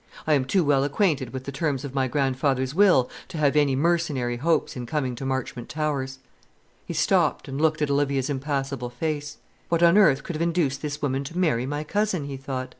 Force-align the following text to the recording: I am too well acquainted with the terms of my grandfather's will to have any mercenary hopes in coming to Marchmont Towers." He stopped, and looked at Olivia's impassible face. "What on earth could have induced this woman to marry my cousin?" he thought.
I 0.25 0.33
am 0.33 0.45
too 0.45 0.63
well 0.63 0.83
acquainted 0.83 1.31
with 1.31 1.43
the 1.43 1.51
terms 1.51 1.85
of 1.85 1.93
my 1.93 2.07
grandfather's 2.07 2.73
will 2.73 3.07
to 3.27 3.37
have 3.37 3.55
any 3.55 3.75
mercenary 3.75 4.37
hopes 4.37 4.75
in 4.75 4.87
coming 4.87 5.13
to 5.13 5.27
Marchmont 5.27 5.69
Towers." 5.69 6.17
He 6.87 6.93
stopped, 6.95 7.47
and 7.47 7.61
looked 7.61 7.83
at 7.83 7.91
Olivia's 7.91 8.27
impassible 8.27 8.89
face. 8.89 9.37
"What 9.69 9.83
on 9.83 9.99
earth 9.99 10.23
could 10.23 10.35
have 10.35 10.41
induced 10.41 10.81
this 10.81 11.03
woman 11.03 11.23
to 11.25 11.37
marry 11.37 11.67
my 11.67 11.83
cousin?" 11.83 12.23
he 12.25 12.35
thought. 12.35 12.69